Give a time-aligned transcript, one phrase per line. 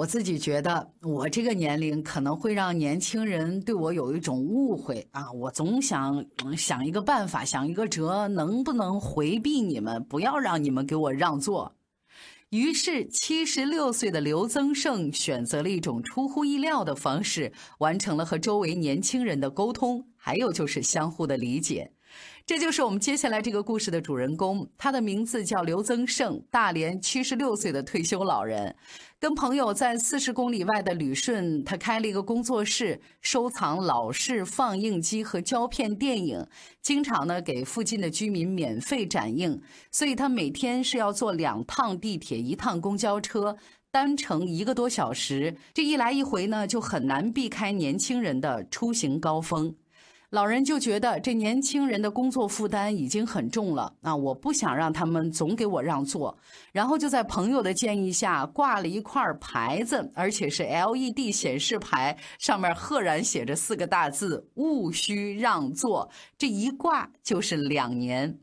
[0.00, 5.30] 我自己觉得，我这个年龄可能会让年轻人对我有一种误会啊！
[5.32, 6.24] 我总想
[6.56, 11.76] 想一个办法，想一个辙，能不能回避你们，不要让你们给我让座。
[12.48, 21.92] 于是，七十六岁的刘增胜选择了一种出乎意料的方式，完成了和周围年轻人的沟通，还有就是相互的理解。
[22.50, 28.74] 这就是我们接下来这个故事的主人公，他的名字叫刘增胜，大连七十六岁的退休老人，
[29.20, 36.44] 跟朋友在四十公里外的旅顺，他开了一个工作室，收藏老式放映机和胶片电影，
[36.82, 43.56] 经常呢给附近的居民免费展映，所以他每天是要坐两趟地铁，一趟公交车，
[43.92, 49.72] 单程一个多小时，这一来一回呢，就很难避开年轻人的出行高峰。
[50.30, 54.14] 老人就觉得这年轻人的工作负担已经很重了啊！
[54.14, 56.38] 我不想让他们总给我让座，
[56.70, 66.08] 然后就在朋友的建议下挂了一块牌子，而且是 LED 显示牌，上面赫然写着四个大字“勿需让座”。
[66.38, 68.38] 这一挂就是两年。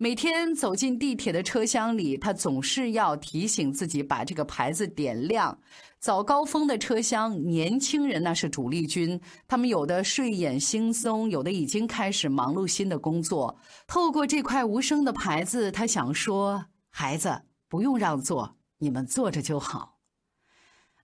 [0.00, 5.58] 每天走进地铁的车厢里，他总是要提醒自己把这个牌子点亮。
[5.98, 13.58] 早高峰的车厢，年轻人那是主力军，他们有的睡眼惺忪，有的已经开始忙碌新的工作。
[13.88, 19.98] 透过这块无声的牌子，他想说：“孩子，不用让座，你们坐着就好。”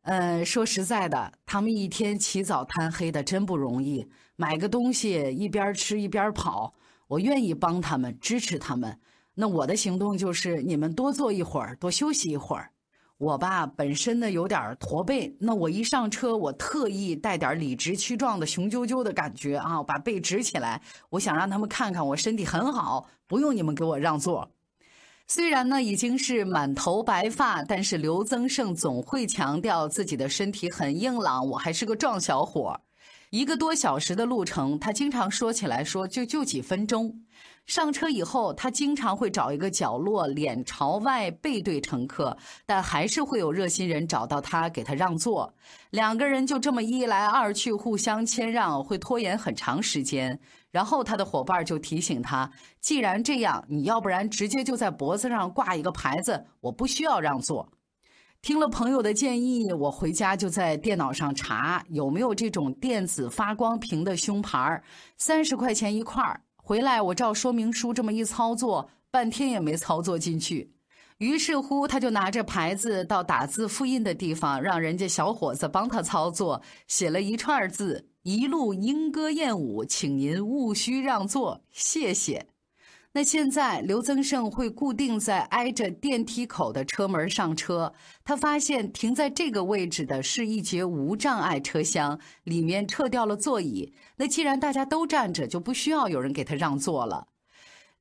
[0.02, 6.74] 呃，说实在的，他们一天起早贪黑的，真不容易，买个东西一边吃一边跑。
[7.08, 8.98] 我愿意帮他们，支持他们。
[9.34, 12.70] 那我的行动就是，你们多坐一会儿，多休息一会儿。
[13.18, 20.82] 我吧，本身呢有点驼背，那我一上车，我特意带点理直气壮的雄赳赳的感觉啊，把背直起来。
[21.10, 24.50] 我想让他们看看我身体很好，不用你们给我让座。
[25.26, 32.80] 虽然呢已经是满头白发，但是刘增胜总会强调自己的身体很硬朗，我还是个壮小伙。
[33.34, 37.12] 一个多小时的路程，他经常说起来说就就几分钟。
[37.66, 45.52] 上车以后，他经常会找一个角落，脸朝外背对乘客，但还是会有热心人找到他给他让座。
[45.90, 50.38] 两个人就这么一来二去，互相谦让，会拖延很长时间。
[50.70, 57.68] 然后他的伙伴就提醒他：既然这样，你要不然直接就在脖子上挂一个牌子，我不需要让座。
[58.44, 64.82] 听了朋友的建议，我回家就在电脑上查有没有这种电子发光屏的胸牌
[65.16, 66.42] 三十块钱一块儿。
[66.56, 70.74] 回来我照说明书这么一操作，半天也没操作进去。
[71.16, 82.48] 于是乎，他就拿着牌子到打字复印的地方，让人家小伙子帮他操作，写了一串字：“一路莺歌燕舞，请您勿需让座，谢谢。”
[83.16, 87.94] 那现在，刘增胜会固定在挨着电梯口的车门上车。
[88.24, 93.94] 他发现停在这个位置的是一节无障碍车厢，里面撤掉了座椅。
[94.16, 97.28] 那既然大家都站着，就不需要有人给他让座了。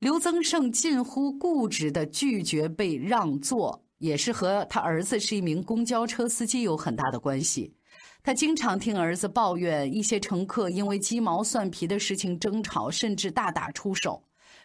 [0.00, 7.76] 刘增胜近乎固执地拒绝被让座，也是和他儿子是一名公交车司机有很大的关系。
[8.24, 14.24] 他经常听儿子抱怨，一些乘客因为鸡毛蒜皮的事情争吵，甚至大打出手。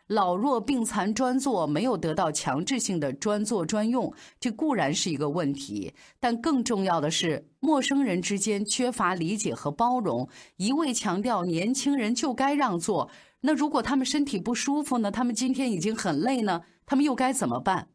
[0.09, 10.28] 老弱病残专座没有得到强制性的专座专用，这固然是一个问题，但更重要的是，陌生人之间缺乏理解和包容，
[10.58, 13.12] 一味强调年轻人就该让座。
[13.42, 15.12] 那如果他们身体不舒服呢？
[15.12, 17.90] 他们今天已经很累呢，他们又该怎么办？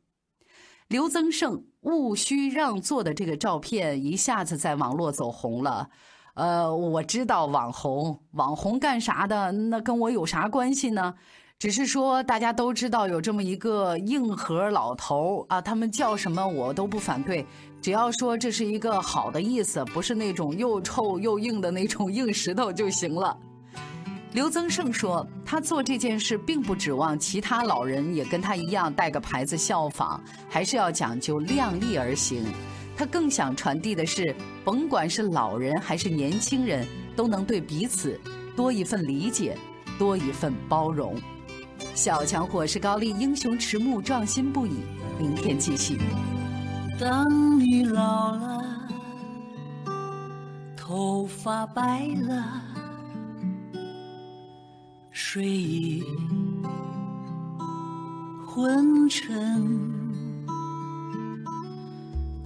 [0.87, 5.91] 刘增胜勿需让座的这个照片一下子在网络走红了。
[6.35, 9.53] 呃，我知道网红，网红干啥的？
[9.53, 11.15] 那跟我有啥关系呢？
[11.61, 17.47] 只是说，大家都知道有这么一个硬核老头啊，他们叫什么我都不反对，
[17.81, 23.37] 只要说这是一个好的意思，不是那种又臭又硬的那种硬石头就行了。
[24.33, 30.21] 刘增胜说，他做这件事并不指望其他老人也跟他一样带个牌子效仿，
[30.51, 32.45] 还是要讲究量力而行。
[32.97, 34.35] 他更想传递的是，
[34.65, 36.87] 甭管是老人还是年轻人，
[37.17, 38.19] 都能对彼此
[38.57, 39.59] 多一份理解，
[39.99, 41.17] 多一份包容。
[41.95, 44.75] 小强火是高丽，英雄迟暮，壮心不已。
[45.19, 45.99] 明天继续。
[46.99, 48.89] 当你老了，
[50.77, 52.63] 头发白了，
[55.11, 56.05] 睡意
[58.47, 60.04] 昏沉。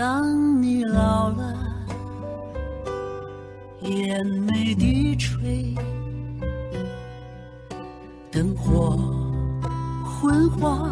[0.00, 1.54] 当你老了，
[3.82, 5.74] 眼眉低垂，
[8.30, 8.96] 灯火
[10.02, 10.88] 昏黄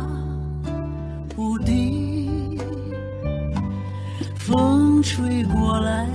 [1.34, 2.60] 不定，
[4.36, 6.06] 风吹过来，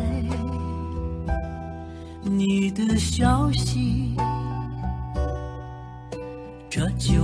[2.21, 4.15] 你的消息，
[6.69, 7.23] 这就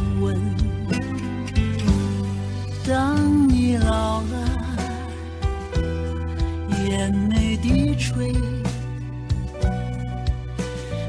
[7.61, 8.33] 低垂，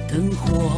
[0.07, 0.71] 灯火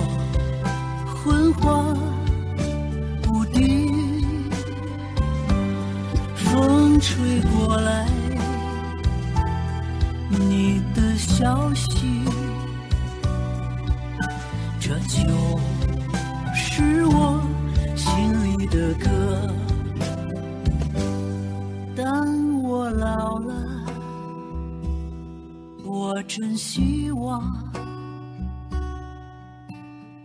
[26.56, 27.42] 希望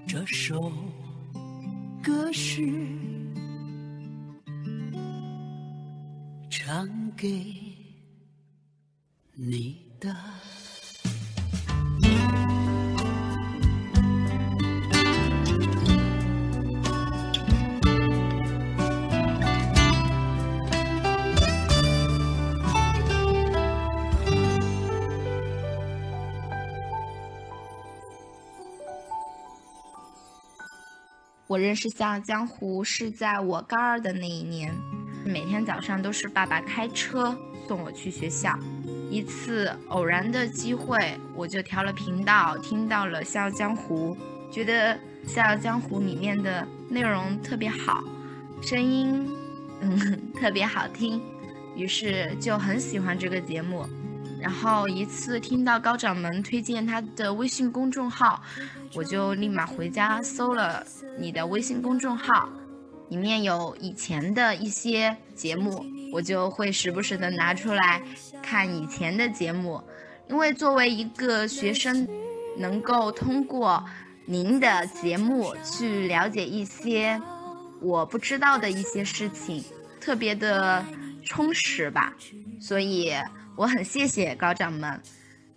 [0.07, 0.71] 这首
[2.03, 2.61] 歌是
[6.51, 6.87] 唱
[7.17, 7.27] 给
[9.33, 10.15] 你的。
[31.49, 34.71] 我认识《笑傲江湖》是在我高二的那一年，
[35.25, 37.35] 每天早上都是爸爸开车
[37.67, 38.55] 送我去学校。
[39.09, 44.15] 一次偶然的机会，我就调了频道，听到了《笑傲江湖》，
[44.53, 44.93] 觉得
[45.25, 48.03] 《笑傲江湖》里面的内容特别好，
[48.61, 49.27] 声音
[49.81, 51.19] 嗯特别好听，
[51.75, 53.87] 于是就很喜欢这个节目。
[54.41, 58.41] 然后一次听到高掌门推荐他的微信公众号，
[58.95, 60.81] 我就立马回家搜了
[61.19, 62.49] 你的微信公众号，
[63.09, 68.01] 里面有以前的一些节目，我就会时不时的拿出来
[68.41, 69.83] 看以前的节目，
[70.29, 72.07] 因为作为一个学生，
[72.57, 73.83] 能够通过
[74.25, 77.21] 您的节目去了解一些
[77.81, 79.61] 我不知道的一些事情，
[79.99, 80.85] 特别的
[81.25, 82.13] 充实吧，
[82.61, 83.13] 所以。
[83.59, 84.97] 我很谢谢高掌门，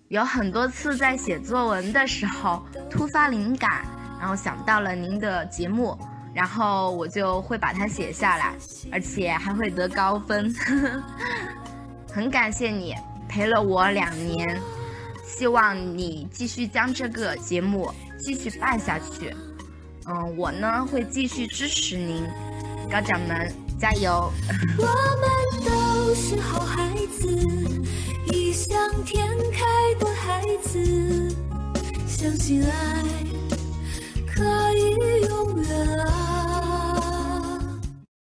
[0.09, 3.85] 有很多次在写作文的时候突发灵感，
[4.19, 5.97] 然后想到了您的节目，
[6.35, 8.57] 然后我就会把它写下来，
[8.91, 10.53] 而且还会得高分。
[12.13, 12.93] 很感谢你
[13.29, 14.61] 陪了我两年，
[15.25, 19.33] 希望你继续将这个节目继续办下去。
[20.07, 22.27] 嗯，我呢会继续支持您，
[22.91, 24.29] 高掌门加油！
[24.77, 25.82] 我们都
[26.13, 27.27] 都是好孩子
[28.31, 28.71] 异想
[29.03, 29.65] 天开
[29.99, 31.35] 的孩子
[32.07, 33.03] 相信爱
[34.27, 34.45] 可
[34.77, 36.32] 以永远啊